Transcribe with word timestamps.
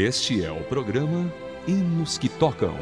Este 0.00 0.44
é 0.44 0.52
o 0.52 0.62
programa 0.62 1.28
Hinos 1.66 2.16
que 2.18 2.28
Tocam. 2.28 2.78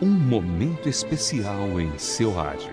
Um 0.00 0.10
momento 0.10 0.88
especial 0.88 1.80
em 1.80 1.98
seu 1.98 2.32
rádio. 2.32 2.70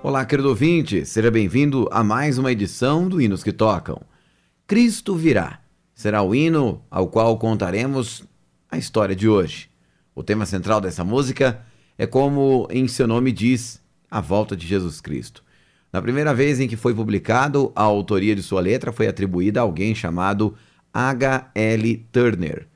Olá, 0.00 0.24
querido 0.24 0.50
ouvinte, 0.50 1.04
seja 1.04 1.28
bem-vindo 1.28 1.88
a 1.90 2.04
mais 2.04 2.38
uma 2.38 2.52
edição 2.52 3.08
do 3.08 3.20
Hinos 3.20 3.42
que 3.42 3.52
Tocam. 3.52 4.00
Cristo 4.64 5.16
virá 5.16 5.60
será 5.92 6.22
o 6.22 6.32
hino 6.32 6.84
ao 6.88 7.08
qual 7.08 7.36
contaremos 7.36 8.22
a 8.70 8.78
história 8.78 9.16
de 9.16 9.28
hoje. 9.28 9.68
O 10.14 10.22
tema 10.22 10.46
central 10.46 10.80
dessa 10.80 11.02
música 11.02 11.66
é 11.98 12.06
como 12.06 12.68
em 12.70 12.86
seu 12.86 13.08
nome 13.08 13.32
diz, 13.32 13.82
a 14.08 14.20
volta 14.20 14.56
de 14.56 14.68
Jesus 14.68 15.00
Cristo. 15.00 15.42
Na 15.92 16.00
primeira 16.00 16.32
vez 16.32 16.60
em 16.60 16.68
que 16.68 16.76
foi 16.76 16.94
publicado, 16.94 17.72
a 17.74 17.82
autoria 17.82 18.34
de 18.34 18.42
sua 18.42 18.60
letra 18.60 18.92
foi 18.92 19.08
atribuída 19.08 19.60
a 19.60 19.62
alguém 19.64 19.94
chamado 19.94 20.54
H. 20.94 21.50
L. 21.54 22.06
Turner. 22.12 22.68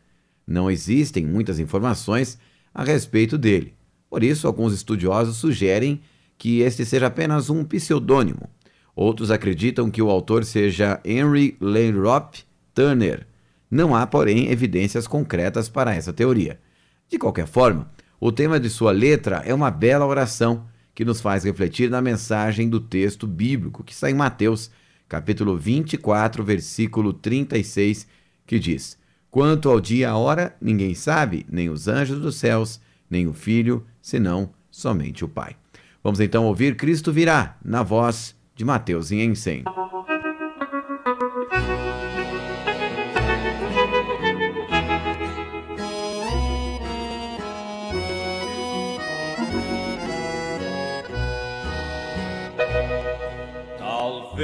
Não 0.46 0.70
existem 0.70 1.24
muitas 1.24 1.58
informações 1.58 2.38
a 2.74 2.82
respeito 2.82 3.38
dele. 3.38 3.74
Por 4.10 4.24
isso, 4.24 4.46
alguns 4.46 4.72
estudiosos 4.72 5.36
sugerem 5.36 6.00
que 6.36 6.60
este 6.60 6.84
seja 6.84 7.06
apenas 7.06 7.48
um 7.50 7.64
pseudônimo. 7.64 8.50
Outros 8.96 9.30
acreditam 9.30 9.90
que 9.90 10.02
o 10.02 10.10
autor 10.10 10.44
seja 10.44 11.00
Henry 11.04 11.56
Lairop 11.60 12.38
Turner. 12.74 13.26
Não 13.70 13.94
há, 13.94 14.06
porém, 14.06 14.50
evidências 14.50 15.06
concretas 15.06 15.68
para 15.68 15.94
essa 15.94 16.12
teoria. 16.12 16.60
De 17.08 17.18
qualquer 17.18 17.46
forma, 17.46 17.90
o 18.20 18.30
tema 18.30 18.58
de 18.58 18.68
sua 18.70 18.92
letra 18.92 19.42
é 19.44 19.54
uma 19.54 19.70
bela 19.70 20.06
oração 20.06 20.66
que 20.94 21.04
nos 21.04 21.20
faz 21.20 21.44
refletir 21.44 21.90
na 21.90 22.00
mensagem 22.00 22.68
do 22.68 22.78
texto 22.78 23.26
bíblico 23.26 23.82
que 23.82 23.92
está 23.92 24.10
em 24.10 24.14
Mateus, 24.14 24.70
capítulo 25.08 25.56
24, 25.56 26.44
versículo 26.44 27.12
36, 27.12 28.06
que 28.46 28.58
diz: 28.58 28.96
Quanto 29.30 29.68
ao 29.68 29.80
dia 29.80 29.98
e 29.98 30.04
a 30.04 30.16
hora, 30.16 30.56
ninguém 30.60 30.94
sabe, 30.94 31.44
nem 31.50 31.68
os 31.68 31.88
anjos 31.88 32.20
dos 32.20 32.36
céus, 32.36 32.80
nem 33.10 33.26
o 33.26 33.32
Filho, 33.32 33.84
senão 34.00 34.50
somente 34.70 35.24
o 35.24 35.28
Pai. 35.28 35.56
Vamos 36.02 36.20
então 36.20 36.44
ouvir 36.44 36.76
Cristo 36.76 37.12
virá, 37.12 37.56
na 37.64 37.82
voz 37.82 38.36
de 38.54 38.64
Mateus 38.64 39.10
Inhensem. 39.10 39.64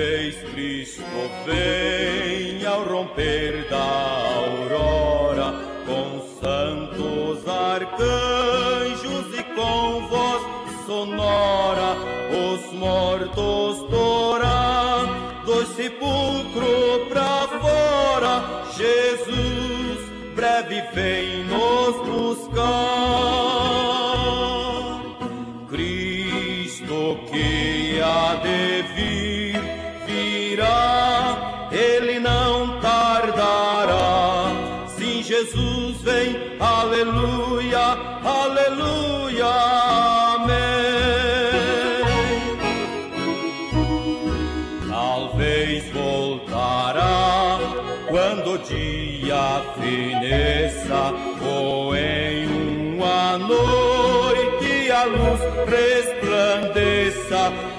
Talvez 0.01 0.37
Cristo 0.55 1.03
venha 1.45 2.71
ao 2.71 2.85
romper 2.85 3.69
da 3.69 3.77
aurora, 3.77 4.70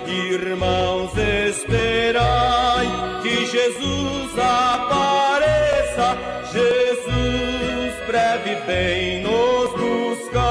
Irmãos, 0.07 1.11
esperai 1.17 2.87
que 3.21 3.45
Jesus 3.47 4.39
apareça. 4.39 6.17
Jesus 6.53 7.93
breve 8.07 8.55
vem 8.65 9.23
nos 9.23 9.71
buscar. 9.71 10.41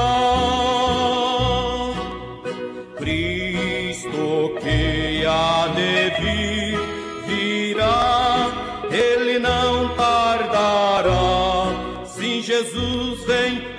Cristo 2.97 4.55
que 4.61 5.25
há 5.25 5.67
de 5.75 6.11
vir, 6.21 6.79
virá, 7.25 8.51
ele 8.91 9.39
não 9.39 9.89
tardará. 9.95 12.05
Sim, 12.05 12.43
Jesus 12.43 13.23
vem, 13.25 13.70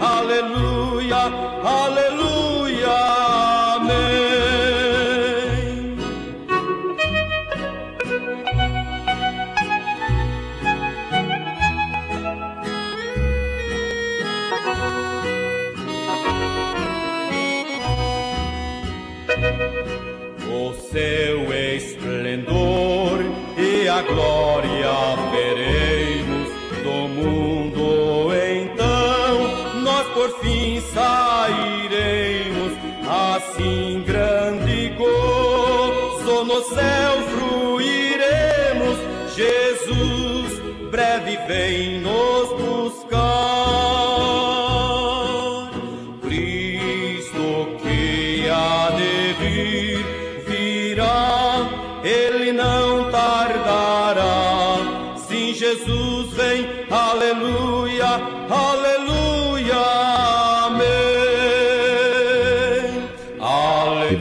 céu 36.63 37.23
fruiremos, 37.33 38.99
Jesus 39.35 40.61
breve 40.91 41.37
vem 41.47 42.01
nos 42.01 42.49
buscar. 42.61 43.62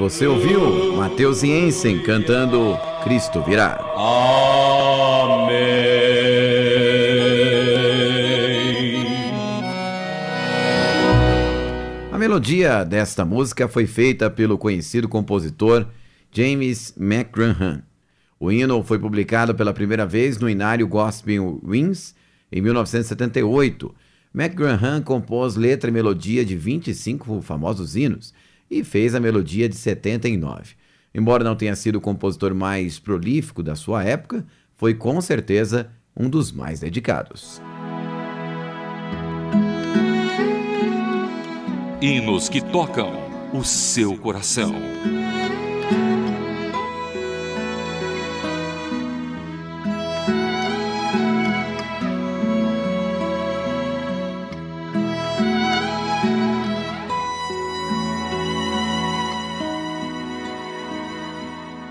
Você 0.01 0.25
ouviu 0.25 0.95
Mateus 0.95 1.41
Jensen 1.41 2.01
cantando 2.01 2.75
Cristo 3.03 3.39
virá. 3.44 3.79
Amém. 3.95 5.62
A 12.12 12.18
melodia 12.18 12.83
desta 12.83 13.24
música 13.24 13.68
foi 13.68 13.86
feita 13.86 14.27
pelo 14.27 14.57
conhecido 14.57 15.07
compositor 15.07 15.86
James 16.31 16.95
McGrahan. 16.98 17.83
O 18.39 18.51
hino 18.51 18.81
foi 18.81 18.98
publicado 18.98 19.53
pela 19.53 19.71
primeira 19.71 20.07
vez 20.07 20.39
no 20.39 20.50
Inário 20.50 20.88
Gospel 20.88 21.62
Wings 21.63 22.15
em 22.51 22.59
1978, 22.59 23.94
McGrahan 24.33 25.00
compôs 25.03 25.56
letra 25.56 25.92
e 25.92 25.94
melodia 25.94 26.44
de 26.44 26.56
25 26.56 27.39
famosos 27.44 27.95
hinos 27.95 28.33
e 28.71 28.85
fez 28.85 29.13
a 29.13 29.19
melodia 29.19 29.68
de 29.68 29.75
79. 29.75 30.75
Embora 31.13 31.44
não 31.44 31.57
tenha 31.57 31.75
sido 31.75 31.97
o 31.97 32.01
compositor 32.01 32.56
mais 32.56 32.97
prolífico 32.97 33.62
da 33.62 33.75
sua 33.75 34.01
época, 34.01 34.45
foi 34.77 34.94
com 34.94 35.19
certeza 35.19 35.91
um 36.15 36.29
dos 36.29 36.53
mais 36.53 36.79
dedicados. 36.79 37.62
Hinos 42.01 42.50
que 42.50 42.62
tocam 42.62 43.12
o 43.53 43.63
seu 43.63 44.18
coração. 44.18 44.74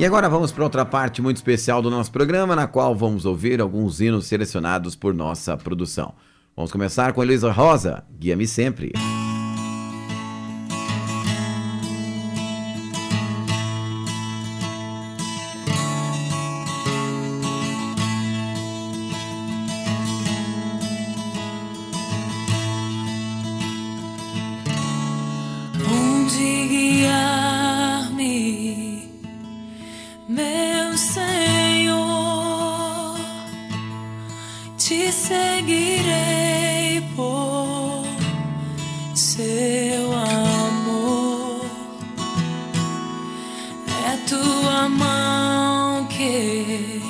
E 0.01 0.05
agora 0.07 0.31
vamos 0.31 0.51
para 0.51 0.65
outra 0.65 0.83
parte 0.83 1.21
muito 1.21 1.37
especial 1.37 1.83
do 1.83 1.91
nosso 1.91 2.11
programa, 2.11 2.57
na 2.57 2.67
qual 2.67 2.97
vamos 2.97 3.27
ouvir 3.27 3.61
alguns 3.61 4.01
hinos 4.01 4.25
selecionados 4.25 4.97
por 4.97 5.13
nossa 5.13 5.59
produção. 5.59 6.15
Vamos 6.57 6.73
começar 6.73 7.13
com 7.13 7.21
a 7.21 7.25
Luísa 7.27 7.53
Rosa, 7.53 8.03
Guia-me 8.19 8.47
Sempre. 8.47 8.95
Música 8.97 9.20
é 44.13 44.17
tua 44.29 44.89
mão 44.89 46.05
que 46.07 47.01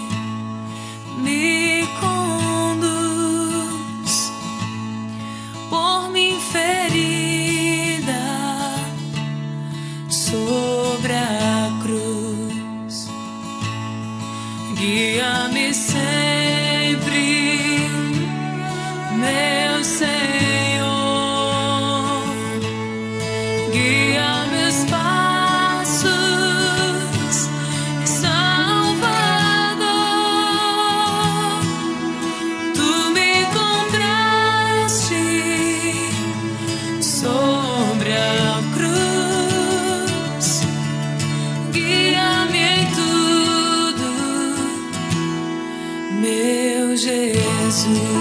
you. 47.96 48.19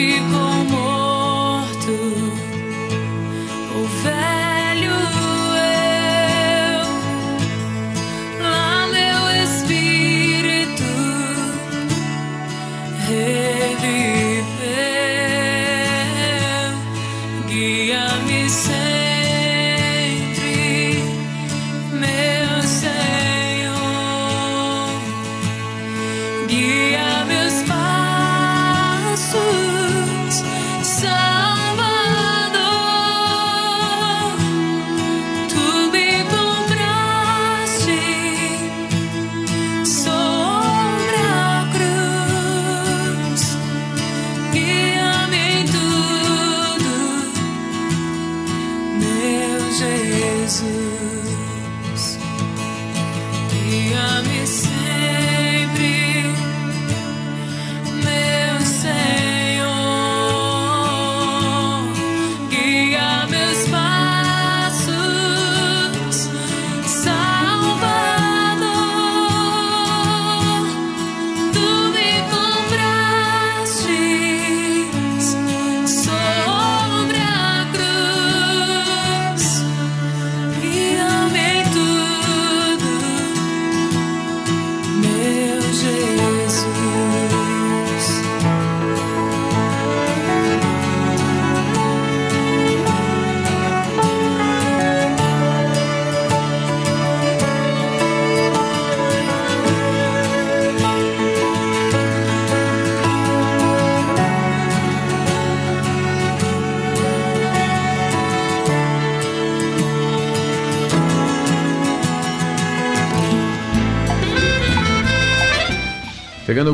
ficou 0.00 0.64
morto. 0.70 0.89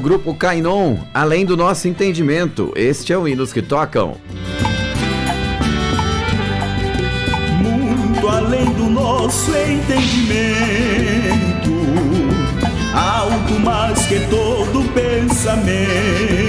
grupo 0.06 0.32
Kainon, 0.32 0.98
além 1.12 1.44
do 1.44 1.56
nosso 1.56 1.88
entendimento. 1.88 2.72
Este 2.76 3.12
é 3.12 3.18
o 3.18 3.26
Hinos 3.26 3.52
que 3.52 3.60
Tocam. 3.60 4.14
Muito 7.60 8.28
além 8.28 8.66
do 8.74 8.84
nosso 8.84 9.50
entendimento, 9.50 10.52
alto 12.94 13.58
mais 13.58 14.06
que 14.06 14.20
todo 14.30 14.84
pensamento 14.94 16.45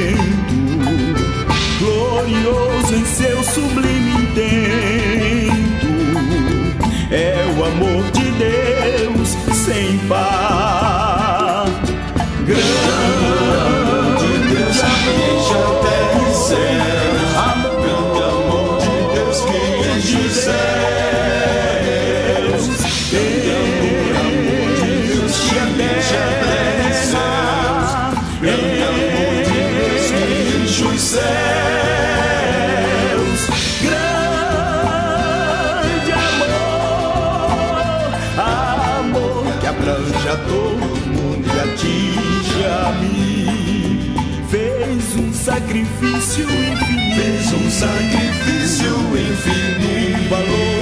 um 45.20 45.34
sacrifício 45.34 46.44
infinito. 46.44 47.16
Fez 47.16 47.54
um 47.54 47.70
sacrifício 47.72 48.94
infinito. 49.18 50.30
Valor 50.30 50.77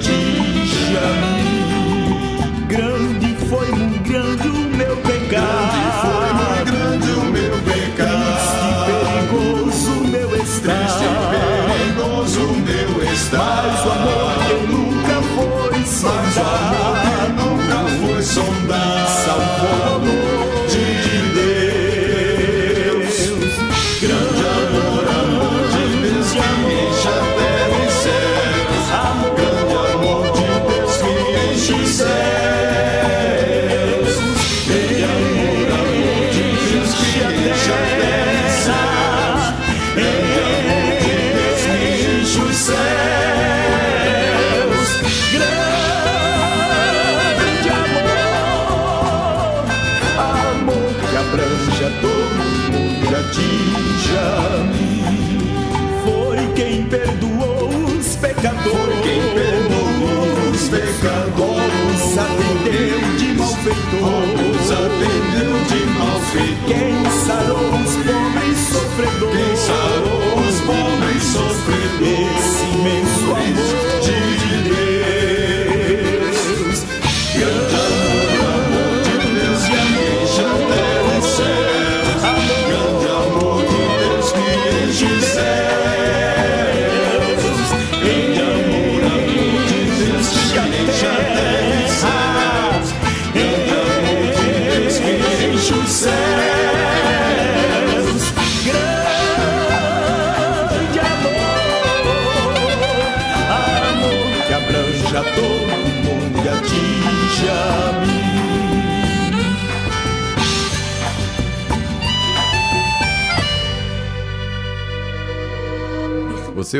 ti. 0.00 0.25
Linden, 64.98 65.52
Jim, 65.68 66.00
auf 66.00 66.32
games. 66.66 67.15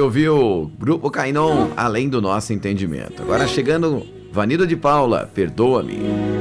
ouviu 0.06 0.70
Grupo 0.78 1.10
Cainon, 1.10 1.70
além 1.76 2.08
do 2.08 2.22
nosso 2.22 2.52
entendimento. 2.52 3.22
Agora 3.22 3.46
chegando, 3.46 4.06
Vanida 4.32 4.66
de 4.66 4.76
Paula, 4.76 5.28
perdoa-me. 5.34 6.35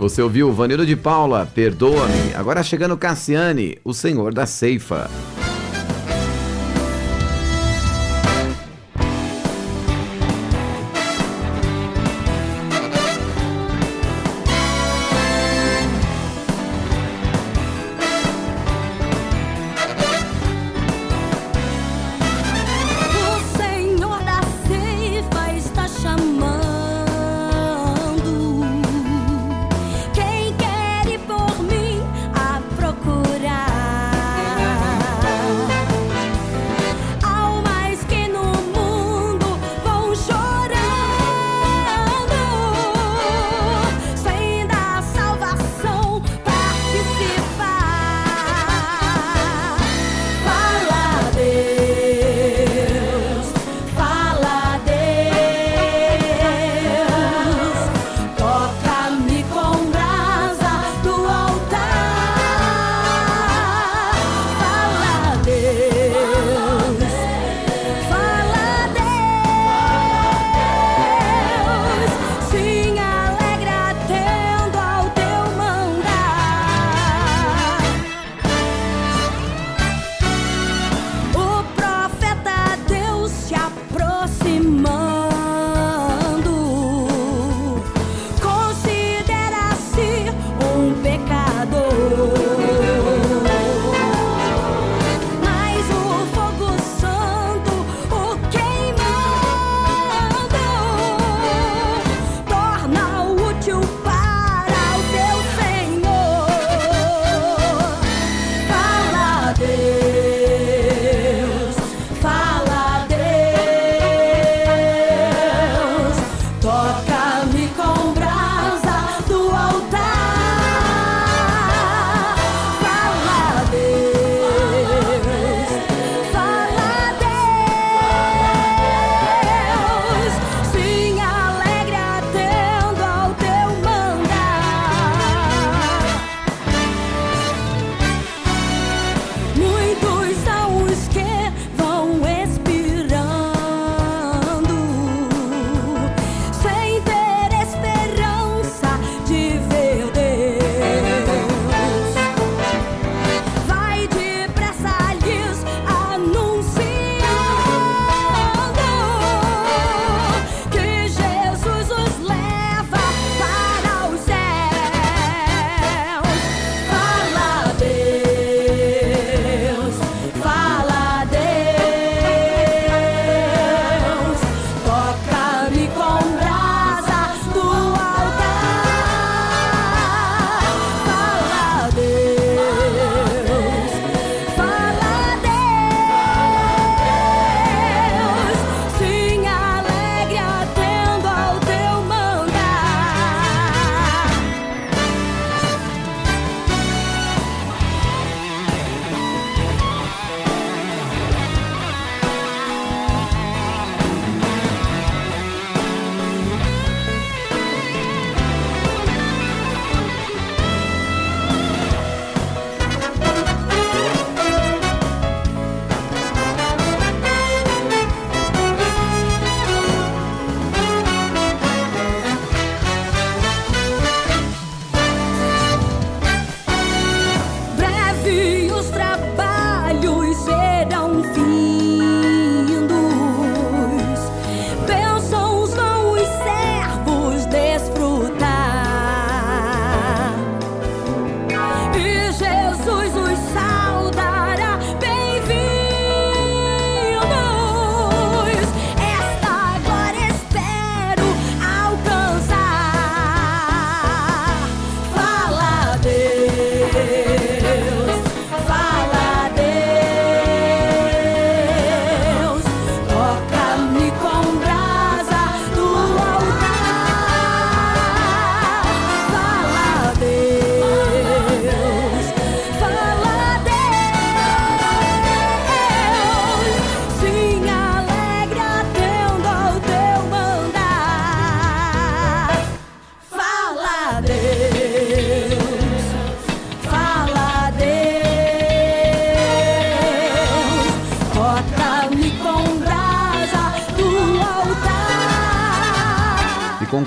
Você 0.00 0.22
ouviu 0.22 0.50
Vanildo 0.50 0.86
de 0.86 0.96
Paula, 0.96 1.46
Perdoa-me. 1.54 2.34
Agora 2.34 2.62
chegando 2.62 2.96
Cassiane, 2.96 3.76
o 3.84 3.92
Senhor 3.92 4.32
da 4.32 4.46
Ceifa. 4.46 5.10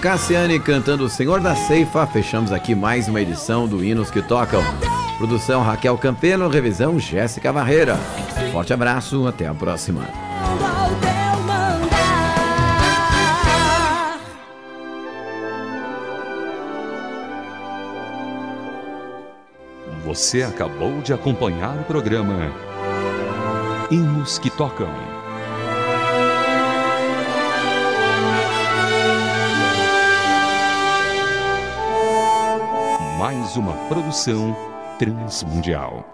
Cassiane 0.03 0.59
cantando 0.59 1.05
o 1.05 1.09
Senhor 1.09 1.39
da 1.39 1.55
Ceifa, 1.55 2.05
fechamos 2.05 2.51
aqui 2.51 2.75
mais 2.75 3.07
uma 3.07 3.21
edição 3.21 3.65
do 3.65 3.81
Hinos 3.81 4.11
que 4.11 4.21
Tocam. 4.21 4.61
Produção 5.17 5.63
Raquel 5.63 5.97
Campelo, 5.97 6.49
revisão 6.49 6.99
Jéssica 6.99 7.53
Barreira. 7.53 7.95
Forte 8.51 8.73
abraço, 8.73 9.25
até 9.25 9.47
a 9.47 9.53
próxima. 9.53 10.05
Você 20.03 20.43
acabou 20.43 20.99
de 21.01 21.13
acompanhar 21.13 21.77
o 21.79 21.83
programa 21.85 22.51
Hinos 23.89 24.37
que 24.37 24.49
Tocam. 24.49 25.12
Uma 33.55 33.73
produção 33.87 34.55
transmundial. 34.97 36.05